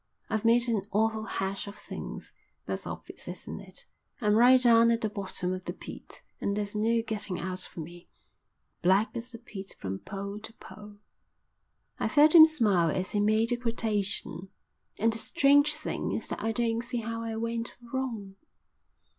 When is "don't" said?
16.51-16.81